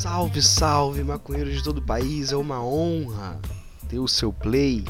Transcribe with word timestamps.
Salve, 0.00 0.40
salve, 0.40 1.04
maconheiros 1.04 1.52
de 1.52 1.62
todo 1.62 1.76
o 1.76 1.82
país. 1.82 2.32
É 2.32 2.36
uma 2.36 2.64
honra 2.64 3.38
ter 3.86 3.98
o 3.98 4.08
seu 4.08 4.32
play 4.32 4.82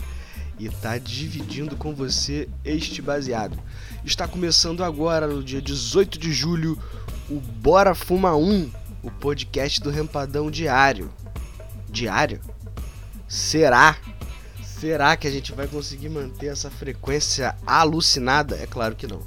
e 0.56 0.66
estar 0.66 0.92
tá 0.92 0.98
dividindo 0.98 1.74
com 1.74 1.92
você 1.92 2.48
este 2.64 3.02
baseado. 3.02 3.58
Está 4.04 4.28
começando 4.28 4.84
agora, 4.84 5.26
no 5.26 5.42
dia 5.42 5.60
18 5.60 6.16
de 6.16 6.32
julho, 6.32 6.78
o 7.28 7.40
Bora 7.40 7.92
Fuma 7.92 8.36
1, 8.36 8.70
o 9.02 9.10
podcast 9.10 9.80
do 9.80 9.90
Rempadão 9.90 10.48
Diário. 10.48 11.10
Diário? 11.88 12.40
Será? 13.26 13.96
Será 14.62 15.16
que 15.16 15.26
a 15.26 15.30
gente 15.32 15.50
vai 15.50 15.66
conseguir 15.66 16.08
manter 16.08 16.52
essa 16.52 16.70
frequência 16.70 17.56
alucinada? 17.66 18.54
É 18.54 18.66
claro 18.68 18.94
que 18.94 19.08
não. 19.08 19.20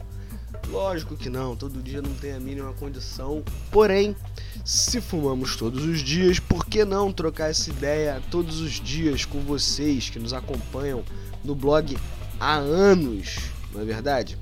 Lógico 0.69 1.17
que 1.17 1.29
não, 1.29 1.57
todo 1.57 1.83
dia 1.83 2.01
não 2.01 2.13
tem 2.13 2.31
a 2.31 2.39
mínima 2.39 2.71
condição. 2.73 3.43
Porém, 3.69 4.15
se 4.63 5.01
fumamos 5.01 5.55
todos 5.55 5.83
os 5.83 5.99
dias, 5.99 6.39
por 6.39 6.65
que 6.65 6.85
não 6.85 7.11
trocar 7.11 7.49
essa 7.49 7.69
ideia 7.69 8.21
todos 8.31 8.61
os 8.61 8.73
dias 8.73 9.25
com 9.25 9.39
vocês 9.41 10.09
que 10.09 10.19
nos 10.19 10.33
acompanham 10.33 11.03
no 11.43 11.53
blog 11.53 11.97
há 12.39 12.55
anos, 12.55 13.39
não 13.73 13.81
é 13.81 13.85
verdade? 13.85 14.37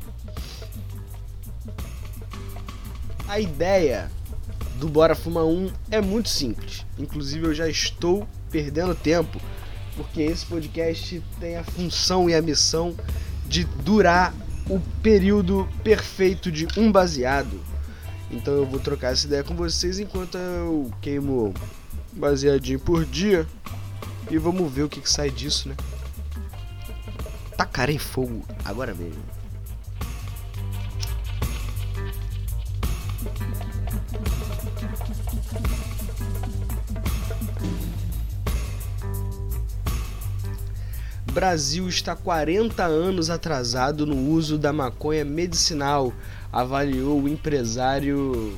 A 3.28 3.40
ideia 3.40 4.12
do 4.78 4.90
Bora 4.90 5.16
Fumar 5.16 5.46
1 5.46 5.72
é 5.90 6.02
muito 6.02 6.30
simples. 6.30 6.86
Inclusive 7.00 7.48
eu 7.48 7.54
já 7.54 7.68
estou 7.68 8.28
perdendo 8.52 8.94
tempo, 8.94 9.40
porque 9.96 10.22
esse 10.22 10.46
podcast 10.46 11.24
tem 11.40 11.56
a 11.56 11.64
função 11.64 12.30
e 12.30 12.36
a 12.36 12.42
missão 12.42 12.96
de 13.48 13.64
durar 13.64 14.34
o 14.70 14.80
período 15.02 15.68
perfeito 15.84 16.52
de 16.52 16.68
um 16.78 16.92
baseado. 16.92 17.60
Então 18.32 18.54
eu 18.54 18.66
vou 18.66 18.80
trocar 18.80 19.12
essa 19.12 19.28
ideia 19.28 19.44
com 19.44 19.56
vocês 19.56 20.00
enquanto 20.00 20.38
eu 20.38 20.90
queimo 21.02 21.54
baseadinho 22.14 22.80
por 22.80 23.06
dia. 23.06 23.46
E 24.30 24.38
vamos 24.38 24.72
ver 24.72 24.84
o 24.84 24.90
que, 24.90 25.02
que 25.02 25.10
sai 25.10 25.30
disso, 25.30 25.68
né? 25.68 25.76
Tacarei 27.58 28.00
fogo 28.00 28.46
agora 28.64 28.94
mesmo. 28.94 29.22
Brasil 41.32 41.88
está 41.88 42.14
40 42.14 42.84
anos 42.84 43.30
atrasado 43.30 44.06
no 44.06 44.30
uso 44.32 44.58
da 44.58 44.74
maconha 44.74 45.24
medicinal, 45.24 46.14
avaliou 46.52 47.22
o 47.22 47.30
empresário 47.30 48.58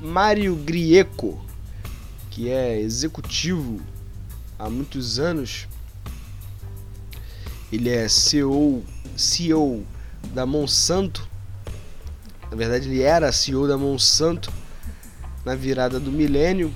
Mário 0.00 0.54
Grieco, 0.54 1.40
que 2.30 2.48
é 2.48 2.80
executivo 2.80 3.80
há 4.58 4.70
muitos 4.70 5.18
anos. 5.18 5.66
Ele 7.72 7.90
é 7.90 8.08
CEO, 8.08 8.82
CEO 9.16 9.84
da 10.32 10.46
Monsanto. 10.46 11.28
Na 12.50 12.56
verdade, 12.56 12.88
ele 12.88 13.02
era 13.02 13.32
CEO 13.32 13.66
da 13.66 13.76
Monsanto 13.76 14.52
na 15.44 15.54
virada 15.54 15.98
do 15.98 16.12
milênio 16.12 16.72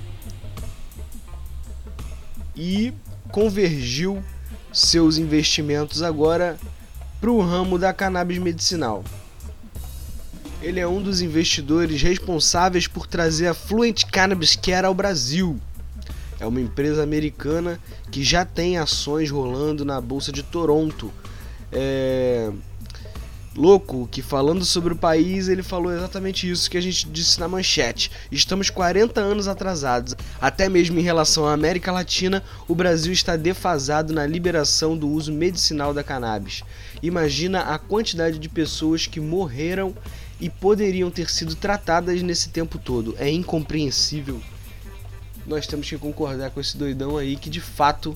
e 2.55 2.93
convergiu 3.31 4.23
seus 4.71 5.17
investimentos 5.17 6.03
agora 6.03 6.59
para 7.19 7.31
o 7.31 7.41
ramo 7.41 7.79
da 7.79 7.93
cannabis 7.93 8.37
medicinal. 8.37 9.03
Ele 10.63 10.79
é 10.79 10.87
um 10.87 11.01
dos 11.01 11.21
investidores 11.21 12.01
responsáveis 12.01 12.87
por 12.87 13.05
trazer 13.05 13.47
a 13.47 13.53
Fluent 13.53 14.05
Cannabis 14.05 14.55
Care 14.55 14.85
ao 14.85 14.93
Brasil. 14.93 15.59
É 16.39 16.47
uma 16.47 16.61
empresa 16.61 17.03
americana 17.03 17.77
que 18.09 18.23
já 18.23 18.45
tem 18.45 18.77
ações 18.77 19.29
rolando 19.29 19.83
na 19.83 19.99
Bolsa 19.99 20.31
de 20.31 20.41
Toronto. 20.41 21.11
É 21.69 22.49
louco 23.55 24.07
que 24.09 24.21
falando 24.21 24.65
sobre 24.65 24.93
o 24.93 24.95
país, 24.95 25.47
ele 25.47 25.61
falou 25.61 25.93
exatamente 25.93 26.49
isso 26.49 26.69
que 26.69 26.77
a 26.77 26.81
gente 26.81 27.07
disse 27.09 27.39
na 27.39 27.47
manchete. 27.47 28.09
Estamos 28.31 28.69
40 28.69 29.19
anos 29.19 29.47
atrasados. 29.47 30.15
Até 30.41 30.69
mesmo 30.69 30.99
em 30.99 31.03
relação 31.03 31.45
à 31.45 31.53
América 31.53 31.91
Latina, 31.91 32.43
o 32.67 32.75
Brasil 32.75 33.13
está 33.13 33.35
defasado 33.35 34.13
na 34.13 34.25
liberação 34.25 34.97
do 34.97 35.07
uso 35.09 35.31
medicinal 35.31 35.93
da 35.93 36.03
cannabis. 36.03 36.63
Imagina 37.01 37.61
a 37.61 37.77
quantidade 37.77 38.39
de 38.39 38.49
pessoas 38.49 39.05
que 39.05 39.19
morreram 39.19 39.93
e 40.43 40.49
poderiam 40.49 41.09
ter 41.09 41.31
sido 41.31 41.55
tratadas 41.55 42.21
nesse 42.21 42.49
tempo 42.49 42.77
todo. 42.77 43.15
É 43.17 43.31
incompreensível. 43.31 44.41
Nós 45.47 45.65
temos 45.65 45.87
que 45.87 45.97
concordar 45.97 46.51
com 46.51 46.59
esse 46.59 46.75
doidão 46.75 47.15
aí 47.15 47.37
que 47.37 47.49
de 47.49 47.61
fato 47.61 48.13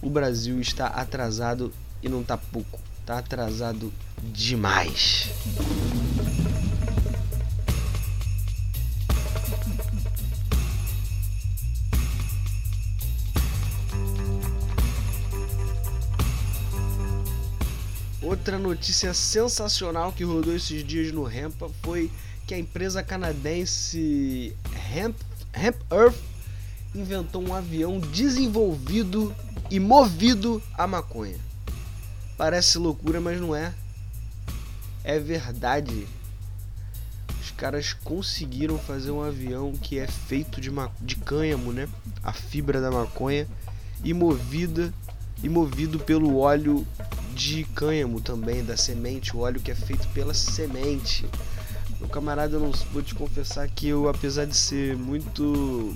o 0.00 0.08
Brasil 0.08 0.60
está 0.60 0.86
atrasado 0.86 1.72
e 2.00 2.08
não 2.08 2.22
tá 2.22 2.36
pouco. 2.36 2.78
Tá 3.04 3.18
atrasado 3.18 3.92
demais. 4.22 5.28
Outra 18.28 18.58
notícia 18.58 19.14
sensacional 19.14 20.12
que 20.12 20.22
rodou 20.22 20.54
esses 20.54 20.84
dias 20.84 21.10
no 21.10 21.22
Rampa 21.22 21.70
foi 21.82 22.10
que 22.46 22.52
a 22.52 22.58
empresa 22.58 23.02
canadense 23.02 24.54
Ramp, 24.92 25.16
Ramp 25.50 25.76
Earth 25.90 26.18
inventou 26.94 27.42
um 27.42 27.54
avião 27.54 27.98
desenvolvido 27.98 29.34
e 29.70 29.80
movido 29.80 30.62
a 30.74 30.86
maconha. 30.86 31.38
Parece 32.36 32.76
loucura, 32.76 33.18
mas 33.18 33.40
não 33.40 33.56
é. 33.56 33.72
É 35.02 35.18
verdade. 35.18 36.06
Os 37.40 37.50
caras 37.52 37.94
conseguiram 37.94 38.78
fazer 38.78 39.10
um 39.10 39.22
avião 39.22 39.72
que 39.72 39.98
é 39.98 40.06
feito 40.06 40.60
de, 40.60 40.70
de 41.00 41.16
cânhamo, 41.16 41.72
né? 41.72 41.88
A 42.22 42.34
fibra 42.34 42.78
da 42.78 42.90
maconha 42.90 43.48
e 44.04 44.12
movida 44.12 44.92
e 45.42 45.48
movido 45.48 45.98
pelo 45.98 46.36
óleo 46.36 46.86
de 47.38 47.62
cânhamo 47.62 48.20
também 48.20 48.64
da 48.64 48.76
semente, 48.76 49.36
o 49.36 49.40
óleo 49.40 49.60
que 49.60 49.70
é 49.70 49.74
feito 49.74 50.08
pela 50.08 50.34
semente. 50.34 51.24
Meu 52.00 52.08
camarada, 52.08 52.56
eu 52.56 52.60
não 52.60 52.72
vou 52.92 53.00
te 53.00 53.14
confessar 53.14 53.68
que 53.68 53.86
eu, 53.86 54.08
apesar 54.08 54.44
de 54.44 54.56
ser 54.56 54.96
muito 54.96 55.94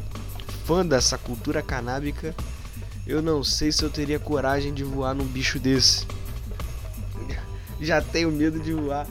fã 0.65 0.87
dessa 0.87 1.19
cultura 1.19 1.61
canábica, 1.61 2.33
eu 3.05 3.21
não 3.21 3.43
sei 3.43 3.73
se 3.73 3.83
eu 3.83 3.91
teria 3.91 4.21
coragem 4.21 4.73
de 4.73 4.85
voar 4.85 5.17
num 5.17 5.25
bicho 5.25 5.59
desse 5.59 6.07
já 7.81 8.01
tenho 8.01 8.31
medo 8.31 8.61
de 8.61 8.73
voar 8.73 9.05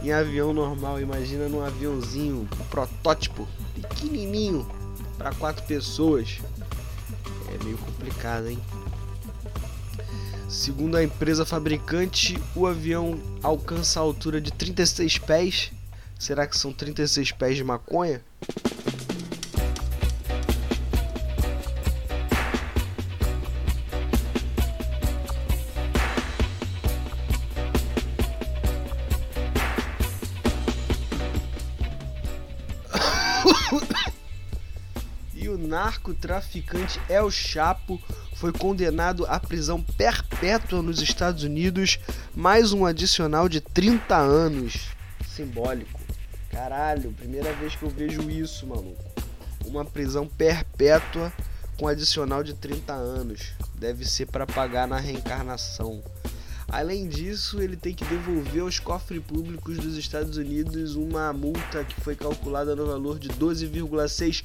em 0.00 0.12
avião 0.12 0.52
normal. 0.52 1.00
Imagina 1.00 1.48
num 1.48 1.60
aviãozinho, 1.60 2.42
um 2.42 2.64
protótipo, 2.66 3.48
pequenininho, 3.74 4.64
para 5.18 5.32
quatro 5.32 5.64
pessoas. 5.64 6.38
É 7.52 7.64
meio 7.64 7.78
complicado, 7.78 8.46
hein? 8.46 8.60
Segundo 10.54 10.96
a 10.96 11.02
empresa 11.02 11.44
fabricante, 11.44 12.38
o 12.54 12.64
avião 12.64 13.20
alcança 13.42 13.98
a 13.98 14.02
altura 14.04 14.40
de 14.40 14.52
36 14.52 15.18
pés. 15.18 15.72
Será 16.16 16.46
que 16.46 16.56
são 16.56 16.72
36 16.72 17.32
pés 17.32 17.56
de 17.56 17.64
maconha? 17.64 18.22
e 35.34 35.48
o 35.48 35.58
narcotraficante 35.58 37.00
El 37.08 37.28
Chapo 37.28 38.00
foi 38.44 38.52
condenado 38.52 39.24
à 39.24 39.40
prisão 39.40 39.82
perpétua 39.82 40.82
nos 40.82 41.00
Estados 41.00 41.44
Unidos, 41.44 41.98
mais 42.36 42.74
um 42.74 42.84
adicional 42.84 43.48
de 43.48 43.58
30 43.58 44.14
anos. 44.18 44.88
Simbólico. 45.26 45.98
Caralho, 46.50 47.10
primeira 47.12 47.54
vez 47.54 47.74
que 47.74 47.84
eu 47.84 47.88
vejo 47.88 48.30
isso, 48.30 48.66
maluco. 48.66 49.02
Uma 49.64 49.82
prisão 49.82 50.26
perpétua 50.26 51.32
com 51.78 51.88
adicional 51.88 52.44
de 52.44 52.52
30 52.52 52.92
anos. 52.92 53.54
Deve 53.76 54.04
ser 54.04 54.26
para 54.26 54.46
pagar 54.46 54.86
na 54.86 54.98
reencarnação. 54.98 56.02
Além 56.68 57.08
disso, 57.08 57.62
ele 57.62 57.78
tem 57.78 57.94
que 57.94 58.04
devolver 58.04 58.60
aos 58.60 58.78
cofres 58.78 59.22
públicos 59.22 59.78
dos 59.78 59.96
Estados 59.96 60.36
Unidos 60.36 60.96
uma 60.96 61.32
multa 61.32 61.82
que 61.82 61.98
foi 62.02 62.14
calculada 62.14 62.76
no 62.76 62.84
valor 62.84 63.18
de 63.18 63.30
12,6 63.30 64.44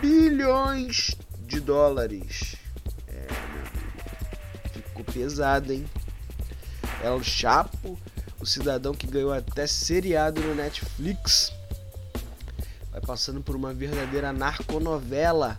bilhões 0.00 1.14
de 1.46 1.60
dólares. 1.60 2.63
Pesado, 5.14 5.72
hein? 5.72 5.86
É 7.00 7.08
o 7.08 7.22
Chapo, 7.22 7.96
o 8.40 8.44
cidadão 8.44 8.92
que 8.92 9.06
ganhou 9.06 9.32
até 9.32 9.64
seriado 9.64 10.40
no 10.40 10.56
Netflix, 10.56 11.52
vai 12.90 13.00
passando 13.00 13.40
por 13.40 13.54
uma 13.54 13.72
verdadeira 13.72 14.32
narconovela 14.32 15.56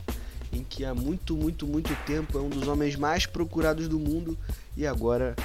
em 0.52 0.62
que 0.62 0.84
há 0.84 0.94
muito, 0.94 1.38
muito, 1.38 1.66
muito 1.66 1.96
tempo 2.06 2.38
é 2.38 2.42
um 2.42 2.50
dos 2.50 2.68
homens 2.68 2.98
mais 2.98 3.26
procurados 3.26 3.88
do 3.88 3.98
mundo 3.98 4.38
e 4.76 4.86
agora 4.86 5.36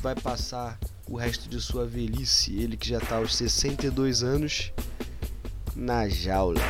vai 0.00 0.14
passar 0.14 0.78
o 1.06 1.16
resto 1.16 1.46
de 1.48 1.60
sua 1.60 1.86
velhice, 1.86 2.56
ele 2.58 2.76
que 2.76 2.88
já 2.88 2.98
está 2.98 3.16
aos 3.16 3.36
62 3.36 4.22
anos, 4.22 4.72
na 5.76 6.08
jaula. 6.08 6.60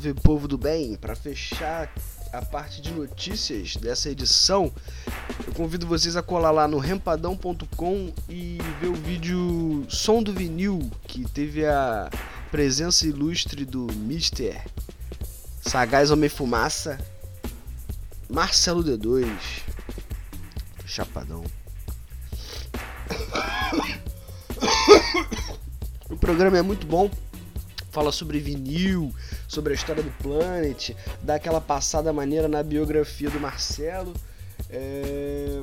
Salve 0.00 0.14
povo 0.14 0.48
do 0.48 0.56
bem! 0.56 0.96
Para 0.96 1.14
fechar 1.14 1.92
a 2.32 2.42
parte 2.42 2.80
de 2.80 2.90
notícias 2.90 3.76
dessa 3.76 4.08
edição, 4.08 4.72
eu 5.46 5.52
convido 5.52 5.86
vocês 5.86 6.16
a 6.16 6.22
colar 6.22 6.50
lá 6.50 6.66
no 6.66 6.78
rempadão.com 6.78 8.10
e 8.26 8.58
ver 8.80 8.86
o 8.86 8.94
vídeo 8.94 9.84
Som 9.90 10.22
do 10.22 10.32
Vinil, 10.32 10.90
que 11.06 11.30
teve 11.30 11.66
a 11.66 12.08
presença 12.50 13.06
ilustre 13.06 13.66
do 13.66 13.88
Mister 13.92 14.64
Sagaz 15.60 16.10
Homem 16.10 16.30
Fumaça, 16.30 16.98
Marcelo 18.26 18.82
D2, 18.82 19.28
Chapadão. 20.86 21.44
O 26.08 26.16
programa 26.16 26.58
é 26.58 26.62
muito 26.62 26.88
bom, 26.88 27.08
fala 27.90 28.12
sobre 28.12 28.38
vinil, 28.38 29.12
sobre 29.50 29.72
a 29.72 29.74
história 29.74 30.00
do 30.00 30.10
Planet, 30.22 30.90
dá 31.20 31.34
aquela 31.34 31.60
passada 31.60 32.12
maneira 32.12 32.46
na 32.46 32.62
biografia 32.62 33.28
do 33.28 33.40
Marcelo. 33.40 34.14
É... 34.70 35.60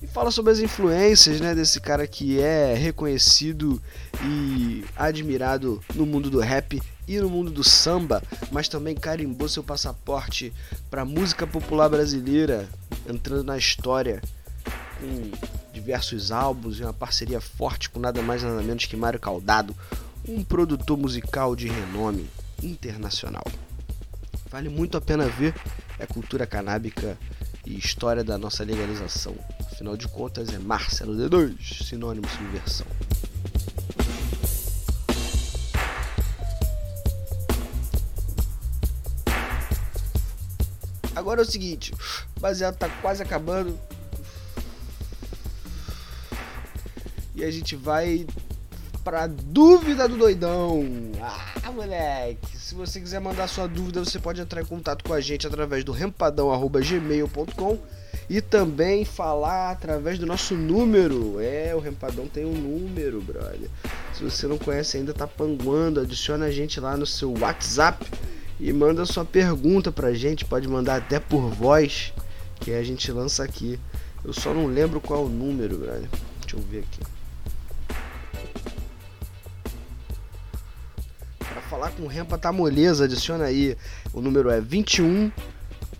E 0.00 0.06
fala 0.06 0.30
sobre 0.30 0.52
as 0.52 0.58
influências 0.58 1.38
né, 1.38 1.54
desse 1.54 1.78
cara 1.78 2.06
que 2.06 2.40
é 2.40 2.72
reconhecido 2.74 3.80
e 4.24 4.84
admirado 4.96 5.82
no 5.94 6.06
mundo 6.06 6.30
do 6.30 6.40
rap 6.40 6.80
e 7.06 7.18
no 7.18 7.28
mundo 7.28 7.50
do 7.50 7.62
samba, 7.62 8.22
mas 8.50 8.68
também 8.68 8.94
carimbou 8.94 9.48
seu 9.48 9.62
passaporte 9.62 10.52
para 10.90 11.04
música 11.04 11.46
popular 11.46 11.90
brasileira, 11.90 12.66
entrando 13.06 13.44
na 13.44 13.58
história 13.58 14.22
com 14.98 15.30
diversos 15.74 16.32
álbuns 16.32 16.78
e 16.78 16.82
uma 16.82 16.92
parceria 16.92 17.40
forte 17.40 17.90
com 17.90 18.00
nada 18.00 18.22
mais 18.22 18.42
nada 18.42 18.62
menos 18.62 18.86
que 18.86 18.96
Mário 18.96 19.20
Caldado, 19.20 19.76
um 20.26 20.42
produtor 20.42 20.96
musical 20.96 21.54
de 21.54 21.68
renome 21.68 22.26
internacional. 22.62 23.44
Vale 24.50 24.68
muito 24.68 24.96
a 24.96 25.00
pena 25.00 25.28
ver, 25.28 25.54
é 25.98 26.06
cultura 26.06 26.46
canábica 26.46 27.18
e 27.64 27.76
história 27.76 28.22
da 28.22 28.38
nossa 28.38 28.64
legalização. 28.64 29.34
Afinal 29.60 29.96
de 29.96 30.08
contas, 30.08 30.48
é 30.52 30.58
Marcelo 30.58 31.14
D2, 31.14 31.84
sinônimo 31.84 32.26
de 32.26 32.32
subversão. 32.32 32.86
Agora 41.14 41.40
é 41.40 41.44
o 41.44 41.50
seguinte, 41.50 41.92
o 42.36 42.40
baseado 42.40 42.76
tá 42.76 42.88
quase 43.00 43.22
acabando. 43.22 43.78
E 47.34 47.42
a 47.42 47.50
gente 47.50 47.74
vai 47.74 48.26
pra 49.06 49.28
dúvida 49.28 50.08
do 50.08 50.16
doidão. 50.16 50.84
Ah, 51.22 51.70
moleque. 51.70 52.58
Se 52.58 52.74
você 52.74 52.98
quiser 52.98 53.20
mandar 53.20 53.46
sua 53.46 53.68
dúvida, 53.68 54.04
você 54.04 54.18
pode 54.18 54.40
entrar 54.40 54.60
em 54.60 54.64
contato 54.64 55.04
com 55.04 55.12
a 55.12 55.20
gente 55.20 55.46
através 55.46 55.84
do 55.84 55.92
rempadão@gmail.com 55.92 57.78
e 58.28 58.40
também 58.40 59.04
falar 59.04 59.70
através 59.70 60.18
do 60.18 60.26
nosso 60.26 60.56
número. 60.56 61.38
É, 61.40 61.72
o 61.72 61.78
Rempadão 61.78 62.26
tem 62.26 62.44
um 62.44 62.50
número, 62.50 63.20
brother. 63.20 63.70
Se 64.12 64.24
você 64.24 64.48
não 64.48 64.58
conhece 64.58 64.96
ainda, 64.96 65.14
tá 65.14 65.28
panguando, 65.28 66.00
adiciona 66.00 66.46
a 66.46 66.50
gente 66.50 66.80
lá 66.80 66.96
no 66.96 67.06
seu 67.06 67.32
WhatsApp 67.38 68.04
e 68.58 68.72
manda 68.72 69.06
sua 69.06 69.24
pergunta 69.24 69.92
pra 69.92 70.12
gente, 70.14 70.44
pode 70.44 70.66
mandar 70.66 70.96
até 70.96 71.20
por 71.20 71.48
voz, 71.48 72.12
que 72.58 72.72
a 72.72 72.82
gente 72.82 73.12
lança 73.12 73.44
aqui. 73.44 73.78
Eu 74.24 74.32
só 74.32 74.52
não 74.52 74.66
lembro 74.66 75.00
qual 75.00 75.22
é 75.22 75.26
o 75.26 75.28
número, 75.28 75.78
brother. 75.78 76.08
Deixa 76.40 76.56
eu 76.56 76.60
ver 76.60 76.80
aqui. 76.80 77.15
Falar 81.76 81.90
com 81.90 82.04
o 82.04 82.06
Rempa 82.06 82.38
tá 82.38 82.50
moleza, 82.50 83.04
adiciona 83.04 83.44
aí. 83.44 83.76
O 84.14 84.22
número 84.22 84.48
é 84.48 84.62
21 84.62 85.30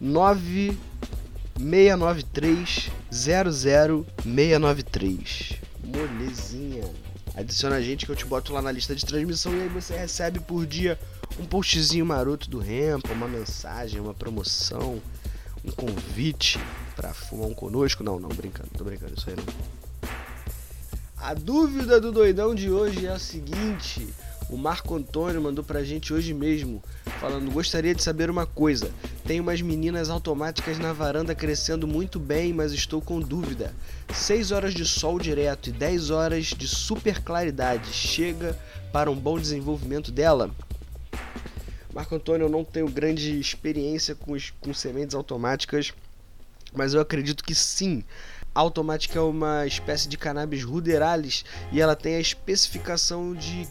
9693 0.01 2.91
00693. 3.11 5.53
Molezinha. 5.85 6.89
Adiciona 7.35 7.77
a 7.77 7.83
gente 7.83 8.07
que 8.07 8.13
eu 8.13 8.17
te 8.17 8.25
boto 8.25 8.55
lá 8.55 8.63
na 8.63 8.73
lista 8.73 8.95
de 8.95 9.05
transmissão 9.05 9.55
e 9.55 9.61
aí 9.61 9.69
você 9.69 9.95
recebe 9.95 10.41
por 10.41 10.65
dia 10.65 10.99
um 11.39 11.45
postzinho 11.45 12.07
maroto 12.07 12.49
do 12.49 12.59
Rempa, 12.59 13.13
uma 13.13 13.29
mensagem, 13.29 14.01
uma 14.01 14.15
promoção, 14.15 14.99
um 15.63 15.71
convite 15.71 16.59
para 16.95 17.13
fumar 17.13 17.49
um 17.49 17.55
conosco. 17.55 18.03
Não, 18.03 18.19
não, 18.19 18.31
brincando, 18.31 18.71
tô 18.79 18.85
brincando, 18.85 19.13
isso 19.15 19.29
aí 19.29 19.37
não. 19.37 19.45
A 21.19 21.35
dúvida 21.35 22.01
do 22.01 22.11
doidão 22.11 22.55
de 22.55 22.71
hoje 22.71 23.05
é 23.05 23.11
a 23.11 23.19
seguinte: 23.19 24.09
o 24.49 24.57
Marco 24.57 24.95
Antônio 24.95 25.43
mandou 25.43 25.65
pra 25.65 25.83
gente 25.83 26.15
hoje 26.15 26.33
mesmo, 26.33 26.83
falando: 27.21 27.51
Gostaria 27.51 27.95
de 27.95 28.03
saber 28.03 28.31
uma 28.31 28.47
coisa. 28.47 28.91
Tem 29.25 29.41
umas 29.41 29.61
meninas 29.61 30.09
automáticas 30.09 30.79
na 30.79 30.93
varanda 30.93 31.35
crescendo 31.35 31.87
muito 31.87 32.21
bem, 32.21 32.53
mas 32.53 32.73
estou 32.73 33.03
com 33.03 33.19
dúvida. 33.19 33.75
6 34.15 34.53
horas 34.53 34.73
de 34.73 34.85
sol 34.85 35.19
direto 35.19 35.69
e 35.69 35.73
10 35.73 36.11
horas 36.11 36.47
de 36.47 36.69
super 36.69 37.21
claridade 37.23 37.93
chega 37.93 38.57
para 38.93 39.11
um 39.11 39.17
bom 39.17 39.39
desenvolvimento 39.39 40.13
dela? 40.13 40.51
Marco 41.93 42.15
Antônio, 42.15 42.45
eu 42.45 42.51
não 42.51 42.63
tenho 42.63 42.89
grande 42.89 43.41
experiência 43.41 44.15
com, 44.15 44.37
com 44.61 44.75
sementes 44.75 45.15
automáticas, 45.15 45.93
mas 46.73 46.95
eu 46.95 47.01
acredito 47.01 47.43
que 47.43 47.55
sim. 47.55 48.05
A 48.55 48.61
automática 48.61 49.19
é 49.19 49.23
uma 49.23 49.67
espécie 49.67 50.09
de 50.09 50.17
cannabis 50.17 50.63
ruderalis 50.63 51.45
e 51.73 51.81
ela 51.81 51.97
tem 51.97 52.15
a 52.15 52.21
especificação 52.21 53.35
de 53.35 53.67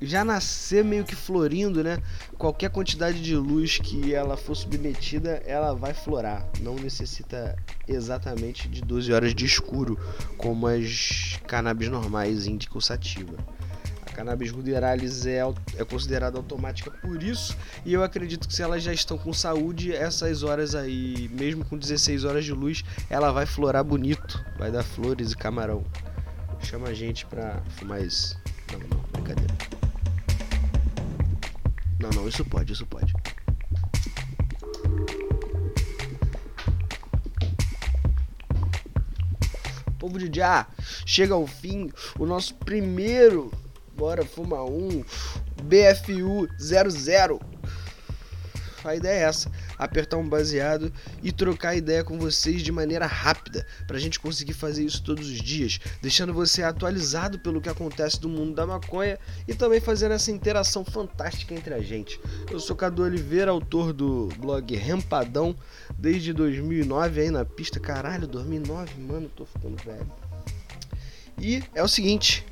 já 0.00 0.24
nascer 0.24 0.84
meio 0.84 1.04
que 1.04 1.14
florindo, 1.14 1.82
né? 1.82 1.98
Qualquer 2.36 2.70
quantidade 2.70 3.20
de 3.22 3.34
luz 3.34 3.78
que 3.78 4.14
ela 4.14 4.36
for 4.36 4.54
submetida, 4.54 5.42
ela 5.46 5.74
vai 5.74 5.94
florar. 5.94 6.46
Não 6.60 6.74
necessita 6.74 7.56
exatamente 7.88 8.68
de 8.68 8.82
12 8.82 9.12
horas 9.12 9.34
de 9.34 9.44
escuro, 9.44 9.98
como 10.36 10.66
as 10.66 11.38
cannabis 11.46 11.88
normais 11.88 12.46
indicam 12.46 12.80
sativa. 12.80 13.36
A 14.06 14.10
cannabis 14.16 14.50
ruderalis 14.50 15.26
é, 15.26 15.40
é 15.76 15.84
considerada 15.84 16.38
automática 16.38 16.90
por 16.90 17.22
isso, 17.22 17.56
e 17.84 17.92
eu 17.92 18.02
acredito 18.02 18.48
que 18.48 18.54
se 18.54 18.62
elas 18.62 18.82
já 18.82 18.92
estão 18.92 19.18
com 19.18 19.32
saúde, 19.32 19.94
essas 19.94 20.42
horas 20.42 20.74
aí, 20.74 21.28
mesmo 21.32 21.64
com 21.64 21.76
16 21.76 22.24
horas 22.24 22.44
de 22.44 22.52
luz, 22.52 22.82
ela 23.10 23.30
vai 23.30 23.44
florar 23.44 23.84
bonito, 23.84 24.42
vai 24.58 24.70
dar 24.70 24.82
flores 24.82 25.32
e 25.32 25.36
camarão. 25.36 25.84
Chama 26.62 26.88
a 26.88 26.94
gente 26.94 27.26
pra 27.26 27.62
fumar 27.76 28.02
isso. 28.02 28.38
Não, 28.72 28.78
não, 28.80 29.04
brincadeira. 29.12 29.75
Não, 32.06 32.22
não, 32.22 32.28
isso 32.28 32.44
pode, 32.44 32.72
isso 32.72 32.86
pode. 32.86 33.12
Povo 39.98 40.16
de 40.18 40.30
Já, 40.32 40.68
chega 41.04 41.34
ao 41.34 41.48
fim 41.48 41.90
o 42.16 42.24
nosso 42.24 42.54
primeiro 42.54 43.50
Bora 43.96 44.24
Fuma 44.24 44.62
1 44.62 45.04
BFU 45.64 46.46
00 46.60 47.40
a 48.90 48.96
ideia 48.96 49.20
é 49.20 49.28
essa: 49.28 49.50
apertar 49.78 50.16
um 50.16 50.28
baseado 50.28 50.92
e 51.22 51.32
trocar 51.32 51.76
ideia 51.76 52.04
com 52.04 52.18
vocês 52.18 52.62
de 52.62 52.72
maneira 52.72 53.06
rápida, 53.06 53.66
para 53.86 53.96
a 53.96 54.00
gente 54.00 54.20
conseguir 54.20 54.52
fazer 54.52 54.84
isso 54.84 55.02
todos 55.02 55.28
os 55.28 55.40
dias, 55.40 55.78
deixando 56.00 56.32
você 56.32 56.62
atualizado 56.62 57.38
pelo 57.38 57.60
que 57.60 57.68
acontece 57.68 58.20
do 58.20 58.28
mundo 58.28 58.54
da 58.54 58.66
maconha 58.66 59.18
e 59.46 59.54
também 59.54 59.80
fazendo 59.80 60.12
essa 60.12 60.30
interação 60.30 60.84
fantástica 60.84 61.54
entre 61.54 61.74
a 61.74 61.80
gente. 61.80 62.20
Eu 62.50 62.60
sou 62.60 62.76
Cadu 62.76 63.02
Oliveira, 63.02 63.50
autor 63.50 63.92
do 63.92 64.28
blog 64.38 64.74
Rempadão, 64.76 65.56
desde 65.98 66.32
2009 66.32 67.20
aí 67.20 67.30
na 67.30 67.44
pista. 67.44 67.80
Caralho, 67.80 68.26
2009, 68.26 69.00
mano, 69.00 69.28
tô 69.28 69.44
ficando 69.44 69.76
velho. 69.82 70.10
E 71.38 71.62
é 71.74 71.82
o 71.82 71.88
seguinte, 71.88 72.46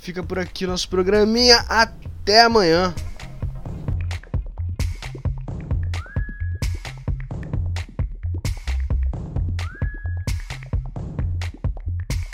fica 0.00 0.22
por 0.22 0.38
aqui 0.38 0.66
nosso 0.66 0.88
programinha. 0.88 1.58
Até 1.68 2.42
amanhã. 2.42 2.94